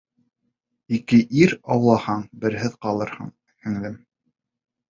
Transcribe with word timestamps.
Ике 0.97 1.19
ир 1.41 1.53
аулаһаң, 1.75 2.25
берһеҙ 2.45 2.81
ҡалырһың, 2.87 3.31
һеңлем! 3.67 4.01